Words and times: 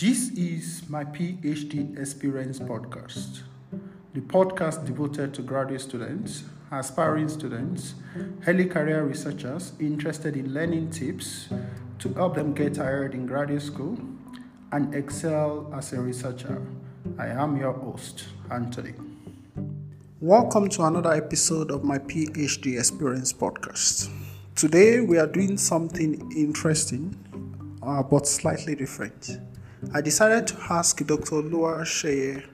This 0.00 0.30
is 0.30 0.88
my 0.88 1.04
PhD 1.04 2.00
Experience 2.00 2.58
podcast, 2.58 3.42
the 4.14 4.22
podcast 4.22 4.86
devoted 4.86 5.34
to 5.34 5.42
graduate 5.42 5.82
students, 5.82 6.44
aspiring 6.72 7.28
students, 7.28 7.96
early 8.46 8.64
career 8.64 9.04
researchers 9.04 9.74
interested 9.78 10.38
in 10.38 10.54
learning 10.54 10.88
tips 10.88 11.50
to 11.98 12.14
help 12.14 12.34
them 12.34 12.54
get 12.54 12.78
hired 12.78 13.12
in 13.12 13.26
graduate 13.26 13.60
school 13.60 13.98
and 14.72 14.94
excel 14.94 15.70
as 15.76 15.92
a 15.92 16.00
researcher. 16.00 16.62
I 17.18 17.26
am 17.26 17.58
your 17.58 17.74
host, 17.74 18.24
Anthony. 18.50 18.94
Welcome 20.18 20.70
to 20.70 20.84
another 20.84 21.12
episode 21.12 21.70
of 21.70 21.84
my 21.84 21.98
PhD 21.98 22.78
Experience 22.78 23.34
podcast. 23.34 24.10
Today 24.54 25.00
we 25.00 25.18
are 25.18 25.26
doing 25.26 25.58
something 25.58 26.32
interesting 26.34 27.14
uh, 27.82 28.02
but 28.02 28.26
slightly 28.26 28.74
different. 28.74 29.40
I 29.94 30.00
decided 30.00 30.46
to 30.48 30.56
ask 30.70 31.04
Dr. 31.04 31.36
Lua 31.36 31.82
Sheye 31.84 32.44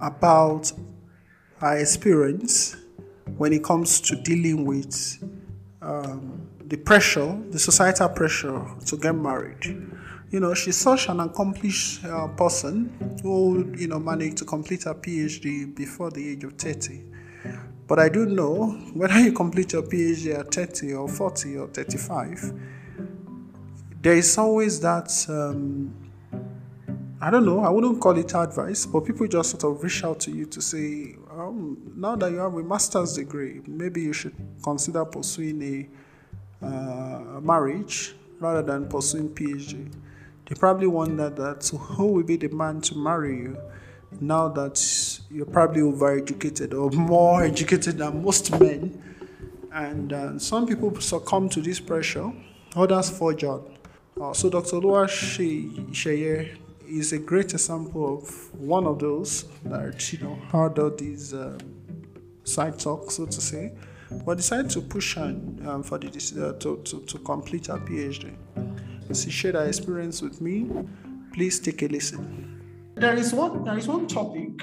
about 0.00 0.72
her 1.58 1.76
experience 1.76 2.76
when 3.36 3.52
it 3.52 3.64
comes 3.64 4.00
to 4.02 4.16
dealing 4.16 4.64
with 4.64 5.22
um, 5.82 6.48
the 6.66 6.76
pressure, 6.76 7.38
the 7.50 7.58
societal 7.58 8.08
pressure 8.08 8.64
to 8.86 8.96
get 8.96 9.14
married. 9.14 9.64
You 10.30 10.40
know, 10.40 10.54
she's 10.54 10.76
such 10.76 11.08
an 11.08 11.20
accomplished 11.20 12.04
uh, 12.04 12.28
person 12.28 13.18
who, 13.22 13.72
you 13.76 13.88
know, 13.88 13.98
managed 13.98 14.38
to 14.38 14.44
complete 14.44 14.84
her 14.84 14.94
PhD 14.94 15.74
before 15.74 16.10
the 16.10 16.30
age 16.30 16.44
of 16.44 16.54
30. 16.54 17.04
But 17.86 17.98
I 17.98 18.08
do 18.08 18.26
know 18.26 18.70
whether 18.94 19.18
you 19.20 19.32
complete 19.32 19.74
your 19.74 19.82
PhD 19.82 20.38
at 20.38 20.54
30 20.54 20.94
or 20.94 21.08
40 21.08 21.58
or 21.58 21.68
35, 21.68 22.52
there 24.04 24.14
is 24.14 24.36
always 24.36 24.80
that 24.80 25.10
um, 25.30 25.90
I 27.22 27.30
don't 27.30 27.46
know, 27.46 27.60
I 27.60 27.70
wouldn't 27.70 28.02
call 28.02 28.18
it 28.18 28.34
advice, 28.34 28.84
but 28.84 29.00
people 29.06 29.26
just 29.26 29.52
sort 29.52 29.64
of 29.64 29.82
reach 29.82 30.04
out 30.04 30.20
to 30.20 30.30
you 30.30 30.44
to 30.44 30.60
say, 30.60 31.16
um, 31.30 31.78
now 31.96 32.14
that 32.16 32.30
you 32.30 32.36
have 32.36 32.52
a 32.52 32.62
master's 32.62 33.14
degree, 33.14 33.62
maybe 33.66 34.02
you 34.02 34.12
should 34.12 34.34
consider 34.62 35.06
pursuing 35.06 35.88
a 36.62 36.66
uh, 36.66 37.40
marriage 37.40 38.14
rather 38.40 38.60
than 38.60 38.86
pursuing 38.88 39.30
PhD. 39.30 39.90
They 40.50 40.54
probably 40.54 40.86
wonder 40.86 41.30
that 41.30 41.66
who 41.66 42.08
will 42.08 42.24
be 42.24 42.36
the 42.36 42.48
man 42.48 42.82
to 42.82 42.98
marry 42.98 43.38
you 43.38 43.56
now 44.20 44.48
that 44.48 45.18
you're 45.30 45.46
probably 45.46 45.80
overeducated 45.80 46.78
or 46.78 46.90
more 46.90 47.42
educated 47.42 47.96
than 47.96 48.22
most 48.22 48.50
men. 48.60 49.02
And 49.72 50.12
uh, 50.12 50.38
some 50.38 50.66
people 50.66 50.94
succumb 51.00 51.48
to 51.48 51.62
this 51.62 51.80
pressure, 51.80 52.30
others 52.76 53.08
forge 53.08 53.44
on. 53.44 53.73
Uh, 54.20 54.32
so 54.32 54.48
Dr. 54.48 54.76
Lua 54.76 55.06
Sheye 55.06 56.56
is 56.88 57.12
a 57.12 57.18
great 57.18 57.52
example 57.52 58.18
of 58.18 58.60
one 58.60 58.86
of 58.86 58.98
those 59.00 59.44
that 59.64 60.12
you 60.12 60.20
know 60.20 60.38
had 60.52 60.78
all 60.78 60.90
these 60.90 61.34
um, 61.34 61.58
side 62.44 62.78
talks, 62.78 63.16
so 63.16 63.26
to 63.26 63.40
say, 63.40 63.72
but 64.24 64.36
decided 64.36 64.70
to 64.70 64.80
push 64.80 65.16
on 65.16 65.60
um, 65.66 65.82
for 65.82 65.98
the 65.98 66.08
uh, 66.08 66.52
to, 66.60 66.76
to, 66.84 67.00
to 67.00 67.18
complete 67.18 67.66
her 67.66 67.78
PhD. 67.78 68.32
She 69.12 69.30
shared 69.30 69.56
her 69.56 69.66
experience 69.66 70.22
with 70.22 70.40
me. 70.40 70.70
Please 71.32 71.58
take 71.58 71.82
a 71.82 71.86
listen. 71.86 72.60
There 72.94 73.14
is 73.14 73.34
one 73.34 73.64
there 73.64 73.76
is 73.76 73.88
one 73.88 74.06
topic 74.06 74.62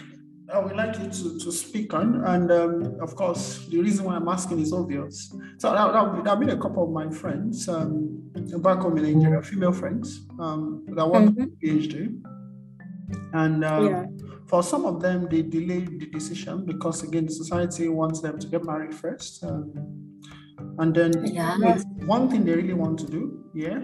I 0.53 0.59
would 0.59 0.75
like 0.75 0.97
you 0.99 1.07
to, 1.07 1.39
to 1.39 1.51
speak 1.51 1.93
on. 1.93 2.23
And 2.25 2.51
um, 2.51 2.97
of 3.01 3.15
course, 3.15 3.65
the 3.67 3.79
reason 3.79 4.05
why 4.05 4.15
I'm 4.15 4.27
asking 4.27 4.59
is 4.59 4.73
obvious. 4.73 5.33
So 5.57 5.71
there 5.71 6.23
have 6.25 6.39
been 6.39 6.49
a 6.49 6.57
couple 6.57 6.83
of 6.83 6.91
my 6.91 7.09
friends 7.09 7.67
um, 7.69 8.21
back 8.57 8.79
home 8.79 8.97
in 8.97 9.03
Nigeria, 9.19 9.41
female 9.41 9.71
friends 9.71 10.21
um, 10.39 10.85
that 10.95 11.07
want 11.07 11.37
mm-hmm. 11.37 11.65
PhD. 11.65 12.21
And 13.33 13.63
um, 13.65 13.85
yeah. 13.87 14.05
for 14.47 14.63
some 14.63 14.85
of 14.85 15.01
them, 15.01 15.27
they 15.29 15.41
delayed 15.41 15.99
the 15.99 16.05
decision 16.07 16.65
because, 16.65 17.03
again, 17.03 17.29
society 17.29 17.87
wants 17.87 18.21
them 18.21 18.39
to 18.39 18.47
get 18.47 18.63
married 18.63 18.93
first. 18.93 19.43
Um, 19.43 19.73
and 20.79 20.93
then 20.95 21.25
yeah. 21.25 21.77
one 22.05 22.29
thing 22.29 22.45
they 22.45 22.53
really 22.53 22.73
want 22.73 22.99
to 22.99 23.05
do, 23.05 23.40
yeah, 23.53 23.79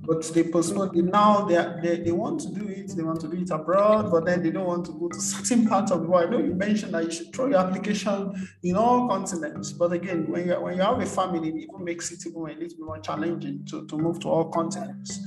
but 0.00 0.22
they 0.34 0.44
postpone 0.44 0.96
it. 0.96 1.04
Now 1.04 1.44
they, 1.44 1.56
they 1.82 2.00
they 2.04 2.12
want 2.12 2.40
to 2.40 2.48
do 2.48 2.68
it, 2.68 2.94
they 2.96 3.02
want 3.02 3.20
to 3.20 3.28
do 3.28 3.36
it 3.36 3.50
abroad, 3.50 4.10
but 4.10 4.24
then 4.24 4.42
they 4.42 4.50
don't 4.50 4.66
want 4.66 4.86
to 4.86 4.92
go 4.92 5.08
to 5.08 5.20
certain 5.20 5.66
parts 5.68 5.90
of 5.92 6.02
the 6.02 6.08
world. 6.08 6.28
I 6.28 6.30
know 6.30 6.38
you 6.38 6.54
mentioned 6.54 6.94
that 6.94 7.04
you 7.04 7.10
should 7.10 7.34
throw 7.34 7.46
your 7.46 7.58
application 7.58 8.48
in 8.62 8.76
all 8.76 9.08
continents, 9.08 9.72
but 9.72 9.92
again, 9.92 10.30
when 10.30 10.48
you 10.48 10.54
when 10.54 10.76
you 10.76 10.82
have 10.82 11.00
a 11.00 11.06
family, 11.06 11.48
it 11.48 11.56
even 11.56 11.84
makes 11.84 12.10
it 12.10 12.26
even 12.26 12.42
a 12.42 12.54
little 12.54 12.84
more 12.84 12.98
challenging 12.98 13.64
to, 13.66 13.86
to 13.86 13.96
move 13.96 14.20
to 14.20 14.28
all 14.28 14.50
continents. 14.50 15.20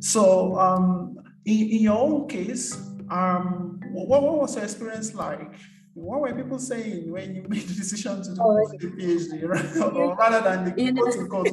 So 0.00 0.58
um, 0.58 1.18
in, 1.44 1.70
in 1.70 1.82
your 1.82 1.98
own 1.98 2.28
case, 2.28 2.74
um, 3.10 3.80
what, 3.92 4.22
what 4.22 4.38
was 4.38 4.54
your 4.54 4.64
experience 4.64 5.14
like? 5.14 5.52
what 5.94 6.20
were 6.20 6.34
people 6.34 6.58
saying 6.58 7.10
when 7.10 7.34
you 7.34 7.42
made 7.48 7.62
the 7.62 7.74
decision 7.74 8.22
to 8.22 8.34
do 8.34 8.40
oh, 8.40 8.68
the 8.78 8.86
PhD, 8.86 9.46
right? 9.46 9.76
or 9.94 10.16
rather 10.16 10.40
than 10.40 10.74
the 10.74 10.82
you 10.82 10.92
know, 10.92 11.04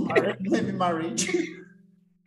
marriage, 0.06 0.38
maybe 0.42 0.72
marriage? 0.72 1.30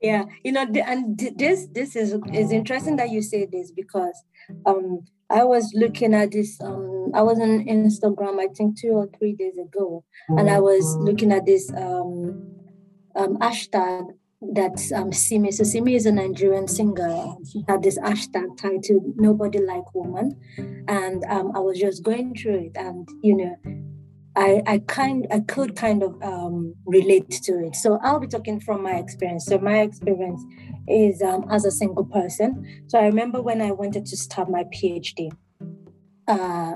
Yeah, 0.02 0.24
you 0.42 0.50
know, 0.50 0.66
and 0.84 1.16
this 1.36 1.68
this 1.72 1.94
is 1.94 2.16
is 2.32 2.50
interesting 2.50 2.96
that 2.96 3.10
you 3.10 3.22
say 3.22 3.46
this 3.46 3.70
because 3.70 4.20
um 4.66 5.04
I 5.30 5.44
was 5.44 5.72
looking 5.74 6.12
at 6.12 6.32
this 6.32 6.60
um 6.60 7.12
I 7.14 7.22
was 7.22 7.38
on 7.38 7.64
Instagram 7.66 8.40
I 8.40 8.48
think 8.52 8.78
two 8.80 8.90
or 8.90 9.08
three 9.16 9.34
days 9.34 9.56
ago, 9.56 10.04
and 10.28 10.50
I 10.50 10.58
was 10.58 10.96
looking 10.96 11.32
at 11.32 11.46
this 11.46 11.70
um 11.72 12.42
um 13.14 13.38
hashtag 13.38 14.08
that 14.54 14.76
um, 14.94 15.12
Simi. 15.12 15.52
So 15.52 15.62
Simi 15.62 15.94
is 15.94 16.06
a 16.06 16.12
Nigerian 16.12 16.66
singer. 16.66 17.34
Had 17.68 17.82
this 17.82 17.98
hashtag 17.98 18.56
titled 18.56 19.14
"Nobody 19.16 19.60
Like 19.60 19.94
Woman," 19.94 20.36
and 20.88 21.24
um, 21.30 21.52
I 21.54 21.60
was 21.60 21.78
just 21.78 22.02
going 22.02 22.34
through 22.34 22.66
it, 22.66 22.76
and 22.76 23.08
you 23.22 23.36
know, 23.36 23.56
I 24.36 24.62
I 24.66 24.78
kind 24.78 25.26
I 25.30 25.40
could 25.40 25.76
kind 25.76 26.02
of 26.02 26.20
um, 26.22 26.74
relate 26.86 27.30
to 27.30 27.52
it. 27.66 27.76
So 27.76 27.98
I'll 28.02 28.20
be 28.20 28.26
talking 28.26 28.60
from 28.60 28.82
my 28.82 28.94
experience. 28.94 29.46
So 29.46 29.58
my 29.58 29.80
experience 29.80 30.42
is 30.88 31.22
um, 31.22 31.44
as 31.50 31.64
a 31.64 31.70
single 31.70 32.04
person. 32.04 32.82
So 32.86 32.98
I 32.98 33.06
remember 33.06 33.42
when 33.42 33.60
I 33.60 33.72
wanted 33.72 34.06
to 34.06 34.16
start 34.16 34.48
my 34.48 34.64
PhD. 34.64 35.30
Uh, 36.28 36.74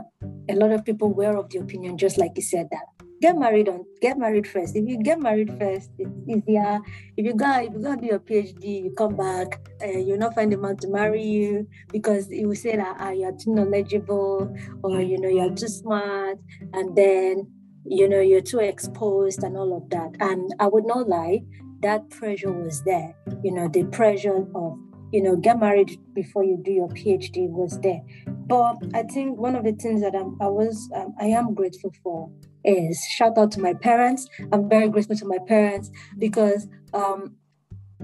a 0.49 0.55
lot 0.55 0.72
of 0.72 0.84
people 0.84 1.12
were 1.12 1.37
of 1.37 1.49
the 1.50 1.59
opinion, 1.59 1.97
just 1.97 2.19
like 2.19 2.33
you 2.37 2.43
said, 2.43 2.69
that 2.71 2.96
get 3.21 3.37
married 3.37 3.69
on 3.69 3.84
get 4.00 4.19
married 4.19 4.47
first. 4.47 4.77
If 4.77 4.88
you 4.88 4.99
get 5.03 5.21
married 5.21 5.50
first, 5.59 5.91
it's 5.99 6.10
easier. 6.28 6.78
If 7.16 7.25
you 7.25 7.34
go 7.34 7.50
if 7.60 7.72
you 7.72 7.81
go 7.81 7.97
do 7.97 8.06
your 8.06 8.19
PhD, 8.19 8.84
you 8.84 8.94
come 8.97 9.16
back, 9.16 9.69
uh, 9.82 9.99
you'll 9.99 10.19
not 10.19 10.34
find 10.34 10.53
a 10.53 10.59
man 10.59 10.77
to 10.78 10.88
marry 10.88 11.22
you 11.22 11.66
because 11.93 12.28
he 12.28 12.44
will 12.47 12.56
say 12.56 12.76
that 12.76 12.97
ah, 12.99 13.10
you're 13.10 13.32
too 13.32 13.55
knowledgeable 13.55 14.55
or 14.82 15.00
you 15.00 15.21
know 15.21 15.28
you're 15.28 15.55
too 15.55 15.69
smart, 15.69 16.38
and 16.72 16.97
then 16.97 17.50
you 17.84 18.09
know 18.09 18.21
you're 18.21 18.41
too 18.43 18.60
exposed 18.60 19.43
and 19.43 19.56
all 19.56 19.76
of 19.76 19.88
that. 19.91 20.16
And 20.21 20.55
I 20.60 20.66
would 20.66 20.87
not 20.87 21.09
lie, 21.09 21.43
that 21.81 22.10
pressure 22.10 22.53
was 22.53 22.82
there. 22.84 23.15
You 23.43 23.53
know 23.53 23.69
the 23.69 23.84
pressure 23.84 24.47
of 24.55 24.78
you 25.12 25.22
know 25.22 25.37
get 25.37 25.59
married 25.60 25.99
before 26.15 26.43
you 26.43 26.59
do 26.62 26.72
your 26.72 26.88
phd 26.88 27.49
was 27.50 27.78
there 27.81 28.03
but 28.26 28.76
i 28.93 29.03
think 29.05 29.38
one 29.38 29.55
of 29.55 29.65
the 29.65 29.72
things 29.72 30.03
that 30.03 30.15
I'm, 30.15 30.37
i 30.41 30.49
was 30.49 30.91
um, 30.94 31.15
i 31.21 31.26
am 31.26 31.55
grateful 31.55 31.93
for 32.03 32.31
is 32.66 33.00
shout 33.16 33.38
out 33.38 33.53
to 33.53 33.60
my 33.60 33.75
parents. 33.75 34.28
I'm 34.53 34.69
very 34.69 34.88
grateful 34.88 35.16
to 35.16 35.27
my 35.27 35.38
parents 35.47 35.91
because 36.19 36.69
um, 36.93 37.37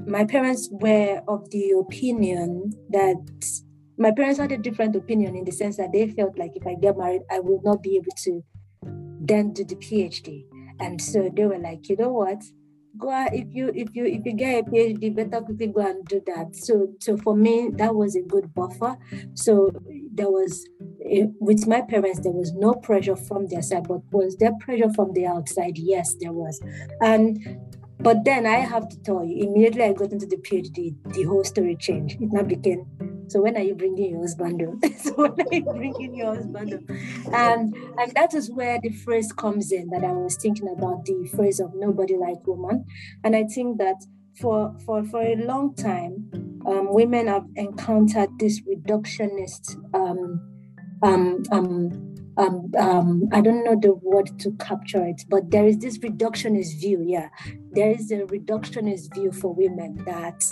my 0.07 0.25
parents 0.25 0.69
were 0.71 1.21
of 1.29 1.51
the 1.51 1.73
opinion 1.73 2.73
that 2.91 3.17
my 3.99 4.11
parents 4.11 4.39
had 4.39 4.53
a 4.53 4.59
different 4.59 4.97
opinion 4.97 5.37
in 5.37 5.45
the 5.45 5.53
sense 5.53 5.77
that 5.77 5.93
they 5.93 6.09
felt 6.09 6.39
like 6.39 6.53
if 6.57 6.67
I 6.67 6.75
get 6.75 6.97
married, 6.97 7.23
I 7.31 7.41
will 7.41 7.61
not 7.63 7.83
be 7.83 7.97
able 7.97 8.13
to 8.25 8.43
then 9.21 9.53
do 9.53 9.65
the 9.65 9.77
PhD. 9.77 10.45
And 10.81 11.01
so 11.01 11.31
they 11.35 11.45
were 11.45 11.59
like, 11.59 11.89
you 11.89 11.97
know 11.97 12.13
what? 12.13 12.43
Go 12.99 13.11
out, 13.11 13.35
if 13.35 13.47
you 13.53 13.71
if 13.75 13.95
you 13.95 14.05
if 14.05 14.27
you 14.27 14.35
get 14.35 14.67
a 14.67 14.71
PhD, 14.71 15.15
better 15.15 15.43
quickly 15.43 15.69
go 15.69 15.81
and 15.81 16.05
do 16.07 16.21
that. 16.27 16.55
So 16.55 16.89
so 17.01 17.17
for 17.17 17.35
me, 17.35 17.71
that 17.77 17.95
was 17.95 18.17
a 18.17 18.23
good 18.23 18.53
buffer. 18.53 18.99
So 19.35 19.71
there 20.13 20.31
was 20.31 20.67
with 21.41 21.67
my 21.67 21.83
parents, 21.83 22.21
there 22.21 22.33
was 22.33 22.53
no 22.53 22.75
pressure 22.75 23.17
from 23.17 23.47
their 23.49 23.63
side, 23.63 23.89
but 23.89 24.01
was 24.13 24.37
there 24.37 24.53
pressure 24.61 24.93
from 24.95 25.13
the 25.13 25.27
outside? 25.27 25.79
Yes, 25.79 26.15
there 26.21 26.33
was. 26.33 26.61
And 27.01 27.61
but 28.03 28.25
then 28.25 28.47
I 28.47 28.57
have 28.57 28.89
to 28.89 29.01
tell 29.03 29.25
you, 29.25 29.45
immediately 29.45 29.85
I 29.85 29.93
got 29.93 30.11
into 30.11 30.27
the 30.27 30.37
PhD, 30.37 30.97
the 31.15 31.23
whole 31.23 31.45
story 31.45 31.77
changed. 31.77 32.21
It 32.21 32.33
now 32.33 32.43
became, 32.43 32.85
so 33.29 33.43
when 33.43 33.57
are 33.57 33.63
you 33.63 33.77
bringing 33.77 34.11
your 34.11 34.23
husband 34.23 34.61
home? 34.61 34.81
so 34.99 35.13
when 35.13 35.47
are 35.47 35.55
you 35.55 35.65
bringing 35.65 36.17
your 36.17 36.35
husband 36.35 36.73
home? 36.73 37.33
And 37.33 37.75
and 37.99 38.13
that 38.15 38.35
is 38.35 38.51
where 38.51 38.81
the 38.83 38.91
phrase 38.91 39.33
comes 39.33 39.71
in 39.71 39.89
that 39.91 40.03
I 40.03 40.13
was 40.13 40.37
thinking 40.37 40.69
about 40.69 41.05
the 41.05 41.31
phrase 41.37 41.61
of 41.61 41.73
nobody 41.75 42.17
like 42.17 42.45
woman. 42.45 42.85
And 43.23 43.37
I 43.37 43.45
think 43.45 43.79
that 43.79 44.05
for 44.41 44.75
for 44.85 45.05
for 45.05 45.23
a 45.23 45.37
long 45.37 45.75
time, 45.77 46.29
um, 46.67 46.93
women 46.93 47.29
have 47.29 47.47
encountered 47.55 48.31
this 48.41 48.61
reductionist 48.63 49.77
um, 49.95 50.52
um, 51.03 51.43
um, 51.51 52.15
um, 52.37 52.73
um, 52.79 53.29
I 53.33 53.41
don't 53.41 53.65
know 53.65 53.79
the 53.81 53.95
word 53.95 54.39
to 54.41 54.53
capture 54.53 55.05
it, 55.05 55.23
but 55.29 55.51
there 55.51 55.67
is 55.67 55.79
this 55.79 55.99
reductionist 55.99 56.81
view. 56.81 57.05
Yeah, 57.07 57.29
there 57.73 57.91
is 57.91 58.11
a 58.11 58.21
reductionist 58.21 59.15
view 59.15 59.33
for 59.33 59.55
women 59.55 60.03
that 60.07 60.43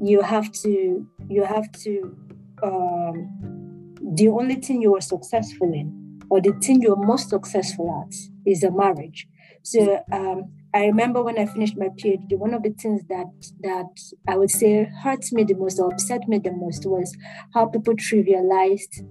you 0.00 0.22
have 0.22 0.50
to 0.52 1.06
you 1.28 1.44
have 1.44 1.70
to 1.72 2.16
um, 2.62 3.94
the 4.16 4.28
only 4.28 4.56
thing 4.56 4.80
you 4.80 4.94
are 4.94 5.00
successful 5.00 5.72
in 5.72 6.20
or 6.30 6.40
the 6.40 6.52
thing 6.62 6.80
you're 6.80 6.96
most 6.96 7.28
successful 7.28 8.06
at 8.06 8.14
is 8.46 8.62
a 8.62 8.70
marriage 8.70 9.26
so 9.62 10.02
um, 10.12 10.52
I 10.74 10.86
remember 10.86 11.22
when 11.22 11.38
I 11.38 11.46
finished 11.46 11.76
my 11.78 11.88
PhD, 11.88 12.36
one 12.36 12.52
of 12.52 12.62
the 12.62 12.70
things 12.70 13.02
that 13.08 13.26
that 13.60 13.86
I 14.28 14.36
would 14.36 14.50
say 14.50 14.90
hurt 15.02 15.24
me 15.32 15.44
the 15.44 15.54
most 15.54 15.78
or 15.78 15.92
upset 15.92 16.28
me 16.28 16.38
the 16.38 16.52
most 16.52 16.84
was 16.84 17.16
how 17.54 17.66
people 17.66 17.94
trivialized 17.94 19.06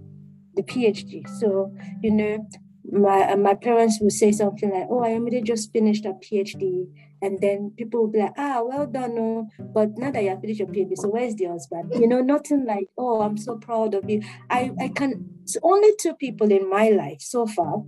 the 0.55 0.63
PhD. 0.63 1.27
So, 1.39 1.73
you 2.01 2.11
know, 2.11 2.47
my 2.91 3.35
my 3.35 3.53
parents 3.55 3.99
would 4.01 4.11
say 4.11 4.31
something 4.31 4.69
like, 4.69 4.87
"Oh, 4.89 5.03
I 5.03 5.13
only 5.13 5.41
just 5.41 5.71
finished 5.71 6.05
a 6.05 6.13
PhD," 6.13 6.87
and 7.21 7.39
then 7.39 7.71
people 7.77 8.01
would 8.03 8.11
be 8.13 8.19
like, 8.19 8.33
"Ah, 8.37 8.61
well 8.65 8.87
done, 8.87 9.15
no, 9.15 9.47
but 9.73 9.97
now 9.97 10.11
that 10.11 10.23
you 10.23 10.29
have 10.29 10.41
finished 10.41 10.59
your 10.59 10.67
PhD, 10.69 10.95
so 10.97 11.09
where's 11.09 11.35
the 11.35 11.45
husband?" 11.45 11.91
You 11.99 12.07
know, 12.07 12.21
nothing 12.21 12.65
like, 12.65 12.87
"Oh, 12.97 13.21
I'm 13.21 13.37
so 13.37 13.57
proud 13.57 13.93
of 13.95 14.09
you." 14.09 14.21
I 14.49 14.71
I 14.79 14.89
can. 14.89 15.25
It's 15.43 15.57
only 15.63 15.91
two 15.99 16.13
people 16.15 16.51
in 16.51 16.69
my 16.69 16.89
life 16.89 17.21
so 17.21 17.45
far 17.45 17.83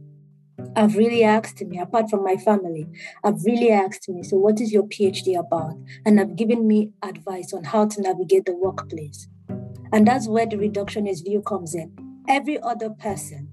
have 0.75 0.95
really 0.95 1.23
asked 1.23 1.61
me, 1.65 1.79
apart 1.79 2.09
from 2.09 2.23
my 2.23 2.35
family, 2.37 2.87
have 3.23 3.43
really 3.45 3.71
asked 3.71 4.07
me, 4.09 4.23
so 4.23 4.37
what 4.37 4.59
is 4.61 4.71
your 4.71 4.83
PhD 4.83 5.37
about? 5.39 5.73
And 6.05 6.19
have 6.19 6.35
given 6.35 6.67
me 6.67 6.91
advice 7.03 7.53
on 7.53 7.63
how 7.65 7.87
to 7.87 8.01
navigate 8.01 8.45
the 8.45 8.55
workplace. 8.55 9.27
And 9.93 10.07
that's 10.07 10.27
where 10.27 10.45
the 10.45 10.57
reductionist 10.57 11.25
view 11.25 11.41
comes 11.41 11.75
in. 11.75 12.04
Every 12.27 12.59
other 12.59 12.89
person 12.89 13.49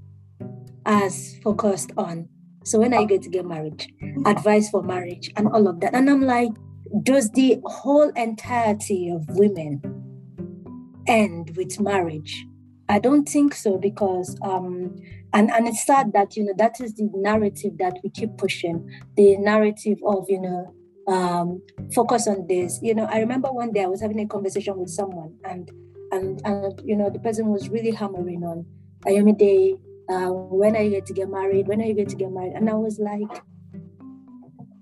has 0.87 1.39
focused 1.43 1.93
on, 1.97 2.29
so 2.65 2.79
when 2.79 2.95
are 2.95 3.03
you 3.03 3.09
going 3.09 3.23
to 3.23 3.31
get 3.31 3.47
married? 3.47 3.87
Advice 4.27 4.71
for 4.71 4.83
marriage 4.83 5.31
and 5.37 5.49
all 5.49 5.69
of 5.69 5.81
that. 5.81 5.95
And 5.95 6.09
I'm 6.09 6.23
like, 6.23 6.53
does 7.03 7.31
the 7.31 7.61
whole 7.65 8.11
entirety 8.11 9.11
of 9.11 9.25
women 9.31 9.81
end 11.07 11.57
with 11.57 11.81
marriage? 11.81 12.47
I 12.89 12.99
don't 12.99 13.29
think 13.29 13.55
so 13.55 13.79
because 13.79 14.37
um, 14.43 14.95
and 15.33 15.51
and 15.51 15.67
it's 15.67 15.85
sad 15.85 16.13
that 16.13 16.37
you 16.37 16.45
know 16.45 16.53
that 16.59 16.81
is 16.81 16.95
the 16.95 17.09
narrative 17.15 17.79
that 17.79 17.99
we 18.03 18.11
keep 18.11 18.37
pushing 18.37 18.89
the 19.17 19.37
narrative 19.39 19.99
of 20.07 20.27
you 20.29 20.41
know 20.41 20.75
um, 21.09 21.63
focus 21.95 22.29
on 22.29 22.47
this 22.47 22.79
you 22.83 22.95
know 22.95 23.07
i 23.11 23.19
remember 23.19 23.51
one 23.51 23.73
day 23.73 23.83
i 23.83 23.87
was 23.87 24.01
having 24.01 24.21
a 24.21 24.27
conversation 24.27 24.79
with 24.79 24.89
someone 24.89 25.35
and 25.45 25.71
and 26.13 26.41
and 26.45 26.81
you 26.85 26.97
know 26.97 27.11
the 27.11 27.19
person 27.19 27.47
was 27.49 27.69
really 27.69 27.91
hammering 27.91 28.45
on 28.45 28.65
ayomide 29.07 29.79
uh, 30.09 30.31
when 30.31 30.77
are 30.77 30.83
you 30.83 30.91
going 30.91 31.05
to 31.05 31.13
get 31.13 31.29
married 31.29 31.67
when 31.67 31.81
are 31.81 31.87
you 31.87 31.95
going 31.95 32.09
to 32.09 32.17
get 32.17 32.31
married 32.31 32.53
and 32.53 32.69
i 32.71 32.75
was 32.75 32.99
like 32.99 33.43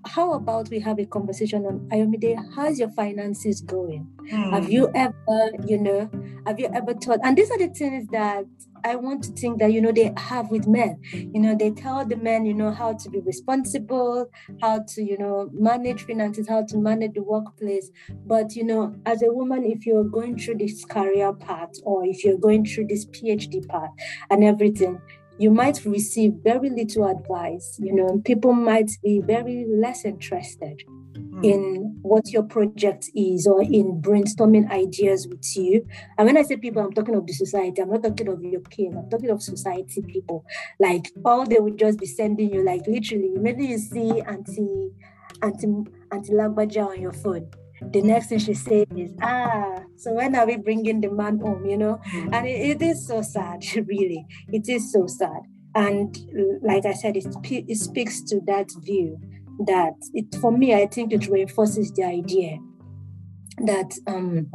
how 0.05 0.33
about 0.33 0.69
we 0.69 0.79
have 0.79 0.99
a 0.99 1.05
conversation 1.05 1.65
on 1.65 1.87
Ayomide? 1.89 2.35
How's 2.53 2.79
your 2.79 2.89
finances 2.89 3.61
going? 3.61 4.07
Mm. 4.31 4.51
Have 4.51 4.69
you 4.69 4.89
ever, 4.93 5.51
you 5.65 5.77
know, 5.77 6.09
have 6.45 6.59
you 6.59 6.69
ever 6.73 6.93
thought? 6.93 7.19
And 7.23 7.37
these 7.37 7.51
are 7.51 7.57
the 7.57 7.67
things 7.67 8.07
that 8.11 8.45
I 8.83 8.95
want 8.95 9.23
to 9.25 9.31
think 9.31 9.59
that, 9.59 9.71
you 9.71 9.81
know, 9.81 9.91
they 9.91 10.11
have 10.17 10.49
with 10.49 10.67
men. 10.67 10.99
You 11.13 11.39
know, 11.39 11.55
they 11.55 11.71
tell 11.71 12.05
the 12.05 12.15
men, 12.15 12.45
you 12.45 12.53
know, 12.53 12.71
how 12.71 12.93
to 12.93 13.09
be 13.09 13.19
responsible, 13.19 14.29
how 14.61 14.79
to, 14.79 15.03
you 15.03 15.17
know, 15.17 15.49
manage 15.53 16.05
finances, 16.05 16.47
how 16.47 16.63
to 16.65 16.77
manage 16.77 17.13
the 17.13 17.23
workplace. 17.23 17.91
But, 18.25 18.55
you 18.55 18.63
know, 18.63 18.95
as 19.05 19.21
a 19.21 19.31
woman, 19.31 19.65
if 19.65 19.85
you're 19.85 20.03
going 20.03 20.37
through 20.37 20.57
this 20.57 20.83
career 20.85 21.33
path 21.33 21.71
or 21.83 22.05
if 22.05 22.23
you're 22.23 22.37
going 22.37 22.65
through 22.65 22.87
this 22.87 23.05
PhD 23.05 23.67
path 23.67 23.91
and 24.29 24.43
everything, 24.43 24.99
you 25.37 25.51
might 25.51 25.83
receive 25.85 26.33
very 26.43 26.69
little 26.69 27.07
advice. 27.07 27.77
You 27.79 27.93
know, 27.95 28.21
people 28.25 28.53
might 28.53 28.91
be 29.03 29.21
very 29.21 29.65
less 29.67 30.05
interested 30.05 30.83
mm. 31.31 31.43
in 31.43 31.97
what 32.01 32.29
your 32.29 32.43
project 32.43 33.09
is 33.15 33.47
or 33.47 33.61
in 33.61 34.01
brainstorming 34.01 34.69
ideas 34.69 35.27
with 35.27 35.45
you. 35.55 35.85
And 36.17 36.27
when 36.27 36.37
I 36.37 36.43
say 36.43 36.57
people, 36.57 36.81
I'm 36.81 36.93
talking 36.93 37.15
of 37.15 37.25
the 37.25 37.33
society. 37.33 37.81
I'm 37.81 37.89
not 37.89 38.03
talking 38.03 38.27
of 38.27 38.43
your 38.43 38.61
peers. 38.61 38.95
I'm 38.97 39.09
talking 39.09 39.29
of 39.29 39.41
society 39.41 40.01
people. 40.01 40.45
Like 40.79 41.11
all 41.25 41.45
they 41.45 41.59
would 41.59 41.77
just 41.77 41.99
be 41.99 42.05
sending 42.05 42.53
you, 42.53 42.63
like 42.63 42.85
literally, 42.87 43.31
maybe 43.37 43.65
you 43.65 43.77
see 43.77 44.21
Auntie 44.21 44.91
Auntie 45.41 45.89
Auntie 46.11 46.33
Lagbaja 46.33 46.87
on 46.87 47.01
your 47.01 47.13
phone 47.13 47.49
the 47.81 48.01
next 48.01 48.27
thing 48.27 48.39
she 48.39 48.53
said 48.53 48.87
is, 48.95 49.11
ah, 49.21 49.79
so 49.95 50.13
when 50.13 50.35
are 50.35 50.45
we 50.45 50.57
bringing 50.57 51.01
the 51.01 51.09
man 51.09 51.39
home, 51.39 51.65
you 51.65 51.77
know? 51.77 51.99
Mm-hmm. 52.13 52.33
And 52.33 52.47
it, 52.47 52.81
it 52.81 52.81
is 52.81 53.07
so 53.07 53.21
sad, 53.21 53.63
really. 53.87 54.25
It 54.49 54.69
is 54.69 54.91
so 54.91 55.07
sad. 55.07 55.41
And 55.73 56.15
like 56.61 56.85
I 56.85 56.93
said, 56.93 57.17
it, 57.17 57.25
it 57.43 57.77
speaks 57.77 58.21
to 58.23 58.41
that 58.45 58.69
view 58.83 59.19
that 59.65 59.93
it, 60.13 60.33
for 60.41 60.51
me, 60.51 60.73
I 60.73 60.87
think 60.87 61.13
it 61.13 61.27
reinforces 61.27 61.91
the 61.91 62.03
idea 62.03 62.57
that 63.65 63.93
um, 64.07 64.47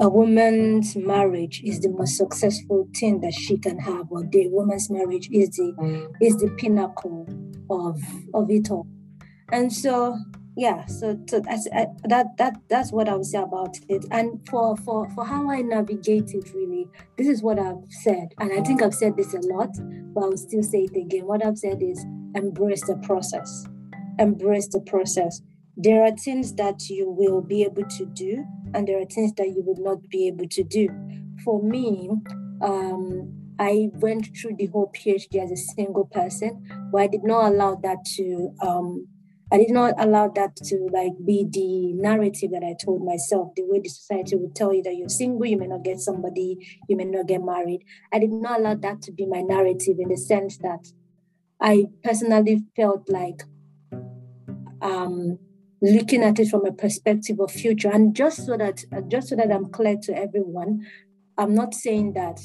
a 0.00 0.08
woman's 0.08 0.94
marriage 0.96 1.62
is 1.64 1.80
the 1.80 1.88
most 1.88 2.16
successful 2.16 2.88
thing 2.98 3.20
that 3.20 3.34
she 3.34 3.58
can 3.58 3.78
have, 3.78 4.06
or 4.10 4.24
the 4.24 4.48
woman's 4.48 4.90
marriage 4.90 5.28
is 5.32 5.50
the 5.50 6.08
is 6.20 6.36
the 6.36 6.48
pinnacle 6.58 7.26
of 7.70 8.00
of 8.34 8.50
it 8.50 8.70
all. 8.70 8.86
And 9.50 9.72
so 9.72 10.18
yeah 10.56 10.84
so, 10.84 11.18
so 11.28 11.40
that's 11.40 11.66
uh, 11.74 11.86
that 12.04 12.26
that 12.36 12.54
that's 12.68 12.92
what 12.92 13.08
i 13.08 13.14
would 13.14 13.24
say 13.24 13.38
about 13.38 13.74
it. 13.88 14.04
And 14.10 14.46
for 14.48 14.76
for 14.76 15.08
for 15.10 15.24
how 15.24 15.50
i 15.50 15.62
navigate 15.62 16.34
it 16.34 16.52
really 16.54 16.86
this 17.16 17.26
is 17.26 17.42
what 17.42 17.58
i've 17.58 17.84
said. 18.02 18.28
And 18.38 18.52
i 18.52 18.60
think 18.62 18.82
i've 18.82 18.94
said 18.94 19.16
this 19.16 19.34
a 19.34 19.40
lot 19.40 19.70
but 20.14 20.24
i'll 20.24 20.36
still 20.36 20.62
say 20.62 20.88
it 20.92 20.96
again. 20.96 21.26
What 21.26 21.44
i've 21.44 21.58
said 21.58 21.82
is 21.82 22.04
embrace 22.34 22.86
the 22.86 22.96
process 22.96 23.66
embrace 24.18 24.68
the 24.68 24.80
process 24.80 25.40
there 25.76 26.04
are 26.04 26.14
things 26.16 26.54
that 26.54 26.88
you 26.90 27.10
will 27.10 27.40
be 27.40 27.62
able 27.62 27.84
to 27.88 28.04
do 28.06 28.44
and 28.74 28.86
there 28.86 29.00
are 29.00 29.06
things 29.06 29.32
that 29.34 29.48
you 29.48 29.62
would 29.64 29.78
not 29.78 29.98
be 30.10 30.28
able 30.28 30.46
to 30.48 30.62
do 30.62 30.88
for 31.44 31.62
me 31.62 32.10
um, 32.62 33.42
I 33.58 33.90
went 33.94 34.28
through 34.36 34.56
the 34.56 34.66
whole 34.66 34.90
PhD 34.92 35.42
as 35.42 35.50
a 35.50 35.56
single 35.56 36.06
person, 36.06 36.66
but 36.90 37.02
I 37.02 37.06
did 37.06 37.22
not 37.22 37.52
allow 37.52 37.76
that 37.76 37.98
to 38.16 38.54
um, 38.60 39.06
I 39.52 39.58
did 39.58 39.70
not 39.70 39.94
allow 39.98 40.28
that 40.28 40.56
to 40.56 40.88
like 40.90 41.12
be 41.26 41.46
the 41.48 41.92
narrative 41.92 42.52
that 42.52 42.64
I 42.64 42.74
told 42.82 43.04
myself, 43.04 43.52
the 43.54 43.64
way 43.66 43.80
the 43.80 43.90
society 43.90 44.34
would 44.34 44.54
tell 44.54 44.72
you 44.72 44.82
that 44.82 44.96
you're 44.96 45.10
single, 45.10 45.44
you 45.44 45.58
may 45.58 45.66
not 45.66 45.84
get 45.84 46.00
somebody, 46.00 46.56
you 46.88 46.96
may 46.96 47.04
not 47.04 47.26
get 47.26 47.44
married. 47.44 47.84
I 48.10 48.18
did 48.18 48.30
not 48.32 48.60
allow 48.60 48.74
that 48.76 49.02
to 49.02 49.12
be 49.12 49.26
my 49.26 49.42
narrative 49.42 49.96
in 49.98 50.08
the 50.08 50.16
sense 50.16 50.56
that 50.58 50.88
I 51.60 51.84
personally 52.02 52.62
felt 52.74 53.10
like 53.10 53.42
um, 54.82 55.38
looking 55.80 56.22
at 56.22 56.38
it 56.38 56.48
from 56.48 56.66
a 56.66 56.72
perspective 56.72 57.40
of 57.40 57.50
future. 57.50 57.90
And 57.90 58.14
just 58.14 58.46
so 58.46 58.56
that 58.56 58.84
just 59.08 59.28
so 59.28 59.36
that 59.36 59.50
I'm 59.50 59.70
clear 59.70 59.96
to 60.02 60.16
everyone, 60.16 60.86
I'm 61.38 61.54
not 61.54 61.74
saying 61.74 62.12
that 62.14 62.40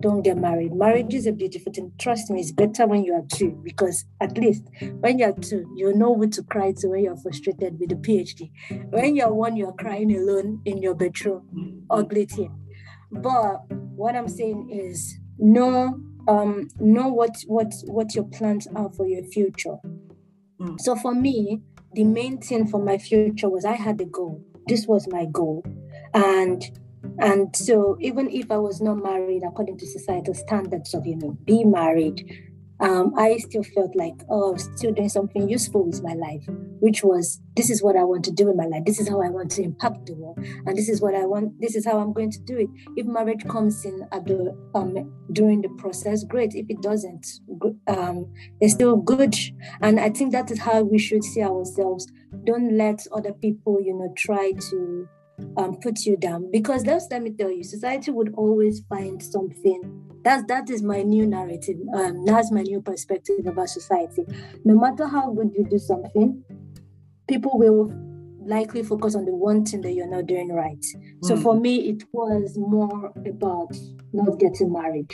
don't 0.00 0.22
get 0.22 0.36
married. 0.36 0.74
Marriage 0.74 1.14
is 1.14 1.26
a 1.26 1.32
beautiful 1.32 1.72
thing. 1.72 1.92
Trust 1.98 2.30
me, 2.30 2.40
it's 2.40 2.52
better 2.52 2.86
when 2.86 3.04
you 3.04 3.14
are 3.14 3.24
two 3.32 3.50
because 3.62 4.04
at 4.20 4.36
least 4.38 4.64
when 5.00 5.18
you're 5.18 5.32
two, 5.32 5.72
you 5.76 5.92
know 5.94 6.14
who 6.14 6.28
to 6.28 6.42
cry 6.44 6.72
to 6.78 6.88
when 6.88 7.04
you're 7.04 7.16
frustrated 7.16 7.78
with 7.78 7.90
the 7.90 7.96
PhD. 7.96 8.50
When 8.90 9.16
you're 9.16 9.32
one, 9.32 9.56
you're 9.56 9.72
crying 9.72 10.14
alone 10.14 10.60
in 10.64 10.78
your 10.78 10.94
bedroom. 10.94 11.84
Ugly 11.90 12.26
thing. 12.26 12.58
But 13.10 13.56
what 13.70 14.16
I'm 14.16 14.28
saying 14.28 14.70
is 14.70 15.18
know 15.38 16.00
um 16.28 16.68
know 16.78 17.08
what 17.08 17.36
what 17.46 17.72
what 17.86 18.14
your 18.14 18.24
plans 18.24 18.68
are 18.74 18.90
for 18.90 19.06
your 19.06 19.24
future. 19.24 19.76
Mm. 20.60 20.80
So 20.80 20.94
for 20.96 21.14
me, 21.14 21.62
the 21.94 22.04
main 22.04 22.38
thing 22.38 22.66
for 22.66 22.82
my 22.82 22.98
future 22.98 23.48
was 23.48 23.64
I 23.64 23.72
had 23.74 24.00
a 24.00 24.04
goal. 24.04 24.44
This 24.66 24.86
was 24.86 25.06
my 25.10 25.26
goal. 25.26 25.64
And 26.14 26.62
and 27.18 27.54
so, 27.54 27.96
even 28.00 28.30
if 28.30 28.50
I 28.50 28.58
was 28.58 28.80
not 28.80 29.02
married 29.02 29.42
according 29.42 29.78
to 29.78 29.86
societal 29.86 30.34
standards 30.34 30.94
of, 30.94 31.04
you 31.06 31.16
know, 31.16 31.36
be 31.44 31.64
married, 31.64 32.51
um, 32.82 33.14
I 33.16 33.36
still 33.38 33.62
felt 33.62 33.94
like, 33.94 34.14
oh, 34.28 34.52
I'm 34.52 34.58
still 34.58 34.92
doing 34.92 35.08
something 35.08 35.48
useful 35.48 35.86
with 35.86 36.02
my 36.02 36.14
life, 36.14 36.44
which 36.80 37.04
was 37.04 37.40
this 37.54 37.70
is 37.70 37.80
what 37.80 37.96
I 37.96 38.02
want 38.02 38.24
to 38.24 38.32
do 38.32 38.50
in 38.50 38.56
my 38.56 38.66
life. 38.66 38.84
This 38.84 38.98
is 38.98 39.08
how 39.08 39.22
I 39.22 39.28
want 39.28 39.52
to 39.52 39.62
impact 39.62 40.06
the 40.06 40.14
world, 40.14 40.38
and 40.66 40.76
this 40.76 40.88
is 40.88 41.00
what 41.00 41.14
I 41.14 41.24
want. 41.24 41.60
This 41.60 41.76
is 41.76 41.86
how 41.86 41.98
I'm 41.98 42.12
going 42.12 42.32
to 42.32 42.40
do 42.40 42.58
it. 42.58 42.68
If 42.96 43.06
marriage 43.06 43.46
comes 43.46 43.84
in 43.84 44.06
at 44.10 44.26
the 44.26 44.56
um, 44.74 45.12
during 45.32 45.62
the 45.62 45.68
process, 45.78 46.24
great. 46.24 46.54
If 46.54 46.66
it 46.68 46.82
doesn't, 46.82 47.24
um, 47.86 48.32
it's 48.60 48.74
still 48.74 48.96
good. 48.96 49.36
And 49.80 50.00
I 50.00 50.10
think 50.10 50.32
that 50.32 50.50
is 50.50 50.58
how 50.58 50.82
we 50.82 50.98
should 50.98 51.22
see 51.22 51.42
ourselves. 51.42 52.10
Don't 52.44 52.76
let 52.76 53.06
other 53.12 53.32
people, 53.32 53.80
you 53.80 53.94
know, 53.96 54.12
try 54.16 54.52
to 54.70 55.08
um, 55.56 55.76
put 55.76 56.04
you 56.04 56.16
down. 56.16 56.50
Because 56.50 56.82
that's 56.82 57.08
let 57.10 57.22
me 57.22 57.30
tell 57.30 57.50
you 57.50 57.64
society 57.64 58.10
would 58.10 58.34
always 58.34 58.80
find 58.88 59.22
something. 59.22 60.08
That's 60.24 60.44
that 60.46 60.70
is 60.70 60.82
my 60.82 61.02
new 61.02 61.26
narrative. 61.26 61.78
Um, 61.94 62.24
that's 62.24 62.52
my 62.52 62.62
new 62.62 62.80
perspective 62.80 63.46
about 63.46 63.68
society. 63.68 64.24
No 64.64 64.78
matter 64.78 65.06
how 65.06 65.32
good 65.32 65.52
you 65.56 65.64
do 65.64 65.78
something 65.78 66.44
people 67.28 67.58
will 67.58 67.92
likely 68.44 68.82
focus 68.82 69.14
on 69.14 69.24
the 69.24 69.34
one 69.34 69.64
thing 69.64 69.80
that 69.82 69.92
you're 69.92 70.10
not 70.10 70.26
doing 70.26 70.52
right. 70.52 70.80
Mm. 70.80 71.24
so 71.24 71.36
for 71.36 71.58
me 71.58 71.88
it 71.90 72.02
was 72.12 72.58
more 72.58 73.12
about 73.26 73.74
not 74.12 74.38
getting 74.38 74.72
married 74.72 75.10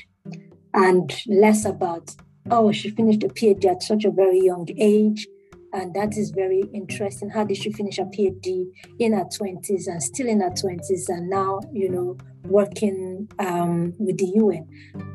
and 0.74 1.14
less 1.26 1.64
about 1.64 2.14
oh 2.50 2.72
she 2.72 2.90
finished 2.90 3.22
a 3.22 3.28
phd 3.28 3.64
at 3.66 3.82
such 3.82 4.04
a 4.04 4.10
very 4.10 4.40
young 4.40 4.66
age 4.78 5.26
and 5.72 5.94
that 5.94 6.16
is 6.16 6.30
very 6.30 6.62
interesting. 6.72 7.30
How 7.30 7.44
did 7.44 7.56
she 7.56 7.72
finish 7.72 7.98
her 7.98 8.04
PhD 8.04 8.66
in 8.98 9.12
her 9.12 9.24
20s 9.24 9.86
and 9.86 10.02
still 10.02 10.28
in 10.28 10.40
her 10.40 10.50
20s, 10.50 11.08
and 11.08 11.28
now, 11.28 11.60
you 11.72 11.90
know, 11.90 12.16
working 12.44 13.28
um, 13.38 13.94
with 13.98 14.18
the 14.18 14.32
UN? 14.36 14.68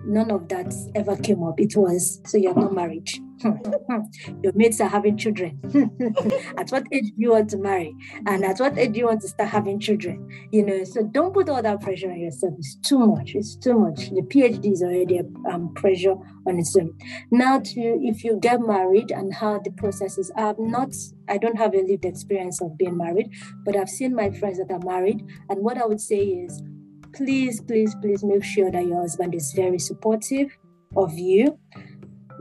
None 0.06 0.32
of 0.32 0.50
that 0.50 0.74
ever 0.96 1.16
came 1.18 1.44
up. 1.44 1.60
It 1.60 1.76
was, 1.76 2.22
so 2.26 2.38
you're 2.38 2.56
not 2.56 2.74
married. 2.74 3.10
Your 4.44 4.54
mates 4.54 4.80
are 4.80 4.88
having 4.88 5.18
children. 5.18 5.60
at 6.58 6.70
what 6.70 6.86
age 6.92 7.06
do 7.06 7.14
you 7.18 7.32
want 7.32 7.50
to 7.50 7.58
marry? 7.58 7.96
And 8.26 8.46
at 8.46 8.60
what 8.60 8.78
age 8.78 8.94
do 8.94 9.00
you 9.00 9.06
want 9.08 9.22
to 9.22 9.28
start 9.28 9.50
having 9.50 9.80
children? 9.80 10.28
You 10.52 10.66
know, 10.66 10.84
so 10.84 11.04
don't 11.04 11.34
put 11.34 11.50
all 11.50 11.62
that 11.62 11.82
pressure 11.82 12.12
on 12.12 12.20
yourself. 12.20 12.54
It's 12.58 12.76
too 12.88 13.00
much. 13.00 13.36
It's 13.36 13.56
too 13.56 13.78
much. 13.78 14.10
The 14.10 14.22
PhD 14.22 14.72
is 14.72 14.82
already 14.82 15.20
a 15.20 15.52
um, 15.52 15.74
pressure 15.74 16.16
on 16.48 16.60
its 16.60 16.76
own. 16.78 16.98
Now, 17.32 17.60
to 17.60 18.00
if 18.02 18.24
you 18.24 18.40
get 18.40 18.62
married 18.62 19.12
and 19.12 19.34
how 19.34 19.60
the 19.60 19.72
process 19.72 20.18
is, 20.18 20.32
I'm 20.38 20.56
not, 20.72 20.94
I 21.28 21.38
don't 21.38 21.58
have 21.58 21.74
a 21.74 21.82
lived 21.82 22.06
experience 22.06 22.62
of 22.62 22.78
being 22.78 22.98
married, 22.98 23.30
but 23.66 23.76
I've 23.76 23.90
seen 23.90 24.16
my 24.16 24.32
friends 24.32 24.60
that 24.60 24.72
are 24.72 24.86
married. 24.86 25.26
And 25.50 25.64
what 25.64 25.78
I 25.78 25.86
would 25.86 26.02
say 26.02 26.20
is, 26.20 26.62
please, 27.14 27.62
please, 27.62 27.96
please 27.96 28.24
make 28.24 28.44
sure 28.44 28.72
that 28.72 28.86
your 28.86 29.02
husband 29.02 29.36
is 29.36 29.54
very 29.54 29.80
supportive 29.80 30.58
of 30.96 31.14
you. 31.18 31.58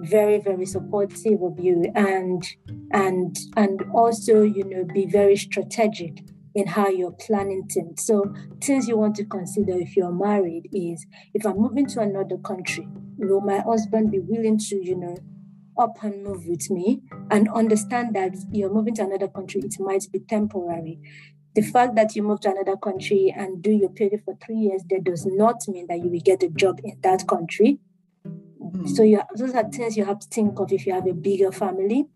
Very 0.01 0.39
very 0.41 0.67
supportive 0.67 1.43
of 1.43 1.61
you. 1.61 1.93
And 1.95 2.43
and 2.93 3.39
and 3.57 3.83
also 3.95 4.43
you 4.43 4.65
know 4.65 4.85
be 4.85 5.07
very 5.07 5.37
strategic 5.37 6.25
in 6.55 6.67
how 6.67 6.89
you're 6.89 7.13
planning 7.13 7.67
things. 7.69 8.05
So 8.05 8.35
things 8.61 8.89
you 8.89 8.97
want 8.97 9.17
to 9.17 9.25
consider 9.25 9.73
if 9.73 9.97
you're 9.97 10.13
married 10.13 10.69
is 10.73 11.05
if 11.35 11.45
i'm 11.45 11.59
moving 11.59 11.87
to 11.87 12.01
another 12.01 12.39
country 12.39 12.87
will 13.19 13.41
my 13.41 13.59
husband 13.59 14.11
be 14.11 14.21
willing 14.21 14.59
to 14.59 14.77
you 14.77 14.97
know 14.97 15.17
up 15.79 15.97
and 16.03 16.23
move 16.23 16.47
with 16.47 16.71
me 16.71 17.01
and 17.31 17.49
understand 17.49 18.15
that 18.15 18.35
you're 18.53 18.73
moving 18.73 18.95
to 18.95 19.03
another 19.03 19.29
country 19.29 19.61
it 19.65 19.75
might 19.81 20.05
be 20.13 20.21
temporary 20.21 21.01
the 21.55 21.63
fact 21.63 21.95
that 21.97 22.17
you 22.17 22.23
move 22.23 22.41
to 22.41 22.51
another 22.51 22.77
country 22.77 23.35
and 23.37 23.63
do 23.63 23.71
your 23.71 23.91
PhD 23.91 24.25
for 24.25 24.37
three 24.45 24.57
years, 24.57 24.83
that 24.91 25.05
does 25.05 25.27
not 25.27 25.63
mean 25.69 25.87
that 25.89 25.99
you 25.99 26.09
will 26.09 26.21
get 26.21 26.43
a 26.43 26.49
job 26.49 26.81
in 26.83 26.99
that 27.03 27.27
country. 27.29 27.79
Mm-hmm. 28.27 28.87
So 28.87 29.03
you, 29.03 29.21
those 29.37 29.55
are 29.55 29.69
things 29.69 29.97
you 29.97 30.05
have 30.05 30.21
to 30.21 30.29
think 30.29 30.59
of 30.59 30.73
if 30.73 30.87
you 30.87 30.95
have 30.95 31.07
a 31.07 31.13
bigger 31.13 31.53
family. 31.53 32.07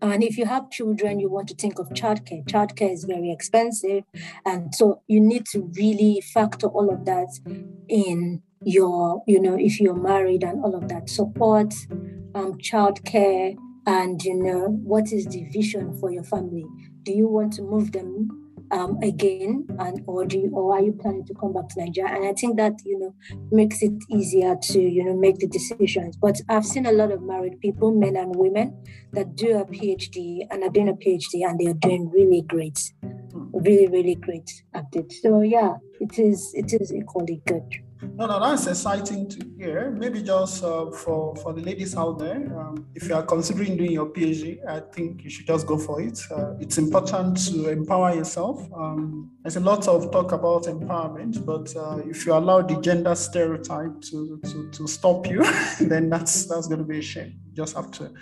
And 0.00 0.22
if 0.22 0.38
you 0.38 0.46
have 0.46 0.70
children, 0.70 1.18
you 1.18 1.30
want 1.30 1.48
to 1.48 1.54
think 1.56 1.80
of 1.80 1.88
childcare. 1.88 2.44
Childcare 2.44 2.92
is 2.92 3.04
very 3.04 3.32
expensive. 3.32 4.04
And 4.44 4.72
so 4.72 5.02
you 5.08 5.20
need 5.20 5.46
to 5.46 5.70
really 5.76 6.22
factor 6.32 6.68
all 6.68 6.92
of 6.92 7.06
that 7.06 7.28
in 7.88 8.42
your, 8.62 9.22
you 9.26 9.40
know, 9.40 9.56
if 9.58 9.80
you're 9.80 9.94
married 9.94 10.44
and 10.44 10.62
all 10.62 10.76
of 10.76 10.88
that 10.88 11.08
support, 11.08 11.74
um, 12.34 12.54
childcare, 12.58 13.56
and, 13.86 14.22
you 14.22 14.34
know, 14.34 14.68
what 14.68 15.12
is 15.12 15.26
the 15.26 15.44
vision 15.50 15.98
for 15.98 16.10
your 16.10 16.24
family? 16.24 16.64
Do 17.02 17.12
you 17.12 17.26
want 17.26 17.52
to 17.54 17.62
move 17.62 17.92
them 17.92 18.43
um, 18.74 18.98
again, 19.02 19.66
and 19.78 20.02
or 20.06 20.24
do 20.26 20.38
you, 20.38 20.50
or 20.52 20.74
are 20.74 20.82
you 20.82 20.92
planning 20.92 21.24
to 21.26 21.34
come 21.34 21.52
back 21.52 21.68
to 21.68 21.80
Nigeria? 21.80 22.12
And 22.12 22.26
I 22.26 22.32
think 22.32 22.56
that 22.56 22.74
you 22.84 22.98
know 22.98 23.14
makes 23.52 23.82
it 23.82 23.92
easier 24.10 24.56
to 24.60 24.80
you 24.80 25.04
know 25.04 25.16
make 25.16 25.38
the 25.38 25.46
decisions. 25.46 26.16
But 26.16 26.40
I've 26.48 26.66
seen 26.66 26.86
a 26.86 26.92
lot 26.92 27.12
of 27.12 27.22
married 27.22 27.60
people, 27.60 27.92
men 27.94 28.16
and 28.16 28.34
women, 28.34 28.76
that 29.12 29.36
do 29.36 29.58
a 29.58 29.64
PhD 29.64 30.40
and 30.50 30.64
are 30.64 30.70
doing 30.70 30.88
a 30.88 30.94
PhD, 30.94 31.48
and 31.48 31.58
they 31.58 31.68
are 31.68 31.80
doing 31.88 32.10
really 32.10 32.42
great, 32.42 32.80
really 33.32 33.86
really 33.86 34.16
great 34.16 34.50
at 34.74 34.86
it. 34.92 35.12
So 35.22 35.42
yeah, 35.42 35.74
it 36.00 36.18
is 36.18 36.52
it 36.54 36.72
is 36.72 36.92
equally 36.92 37.42
good. 37.46 37.62
No, 38.16 38.26
no, 38.26 38.38
that's 38.40 38.66
exciting 38.66 39.28
to 39.30 39.44
hear. 39.58 39.90
Maybe 39.90 40.22
just 40.22 40.62
uh, 40.62 40.90
for 40.90 41.34
for 41.36 41.52
the 41.52 41.62
ladies 41.62 41.96
out 41.96 42.18
there, 42.18 42.36
um, 42.58 42.86
if 42.94 43.08
you 43.08 43.14
are 43.14 43.22
considering 43.22 43.76
doing 43.76 43.92
your 43.92 44.06
PhD, 44.06 44.64
I 44.66 44.80
think 44.80 45.24
you 45.24 45.30
should 45.30 45.46
just 45.46 45.66
go 45.66 45.78
for 45.78 46.00
it. 46.00 46.18
Uh, 46.30 46.54
it's 46.60 46.78
important 46.78 47.36
to 47.48 47.70
empower 47.70 48.14
yourself. 48.14 48.60
Um, 48.72 49.30
there's 49.42 49.56
a 49.56 49.60
lot 49.60 49.88
of 49.88 50.10
talk 50.12 50.32
about 50.32 50.64
empowerment, 50.64 51.44
but 51.44 51.74
uh, 51.76 52.02
if 52.08 52.26
you 52.26 52.34
allow 52.34 52.62
the 52.62 52.80
gender 52.80 53.14
stereotype 53.14 54.00
to 54.10 54.40
to, 54.44 54.70
to 54.70 54.86
stop 54.86 55.26
you, 55.26 55.44
then 55.80 56.10
that's 56.10 56.46
that's 56.46 56.66
going 56.66 56.80
to 56.80 56.84
be 56.86 56.98
a 56.98 57.02
shame. 57.02 57.34
You 57.46 57.54
just 57.54 57.74
have 57.76 57.90
to 57.92 58.12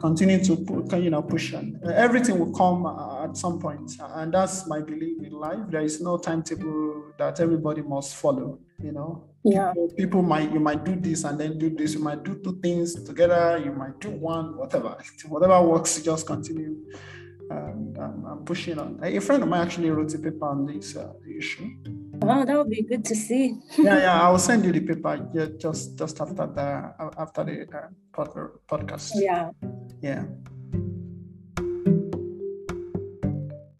continue 0.00 0.44
to 0.44 0.54
you 1.00 1.10
know 1.10 1.22
push 1.22 1.54
on. 1.54 1.80
everything 1.94 2.38
will 2.38 2.52
come 2.52 2.86
uh, 2.86 3.24
at 3.24 3.36
some 3.36 3.58
point, 3.58 3.90
and 4.00 4.32
that's 4.32 4.66
my 4.66 4.80
belief 4.80 5.22
in 5.22 5.32
life. 5.32 5.60
There 5.70 5.82
is 5.82 6.00
no 6.00 6.18
timetable 6.18 7.14
that 7.18 7.40
everybody 7.40 7.82
must 7.82 8.14
follow. 8.14 8.58
You 8.82 8.92
know, 8.92 9.24
yeah. 9.42 9.72
People, 9.72 9.88
people 9.96 10.22
might 10.22 10.52
you 10.52 10.60
might 10.60 10.84
do 10.84 10.94
this 10.94 11.24
and 11.24 11.38
then 11.38 11.58
do 11.58 11.68
this. 11.68 11.94
You 11.94 12.00
might 12.00 12.22
do 12.22 12.40
two 12.44 12.60
things 12.62 12.94
together. 12.94 13.60
You 13.64 13.72
might 13.72 13.98
do 13.98 14.10
one, 14.10 14.56
whatever. 14.56 14.96
Whatever 15.28 15.62
works, 15.62 16.00
just 16.00 16.26
continue. 16.26 16.76
Um, 17.50 17.94
I'm, 17.98 18.24
I'm, 18.26 18.44
pushing 18.44 18.78
on. 18.78 19.00
A 19.02 19.20
friend 19.20 19.42
of 19.42 19.48
mine 19.48 19.62
actually 19.62 19.90
wrote 19.90 20.14
a 20.14 20.18
paper 20.18 20.46
on 20.46 20.66
this 20.66 20.96
uh, 20.96 21.12
issue. 21.26 21.70
Oh, 22.22 22.44
that 22.44 22.56
would 22.56 22.68
be 22.68 22.82
good 22.82 23.04
to 23.06 23.16
see. 23.16 23.58
yeah, 23.78 23.98
yeah. 23.98 24.22
I 24.22 24.30
will 24.30 24.38
send 24.38 24.64
you 24.64 24.72
the 24.72 24.80
paper 24.80 25.28
yeah, 25.32 25.46
just 25.56 25.98
just 25.98 26.20
after 26.20 26.46
the 26.46 26.94
after 27.18 27.44
the 27.44 27.66
uh, 27.74 28.48
podcast. 28.68 29.12
Yeah. 29.14 29.50
Yeah. 30.02 30.24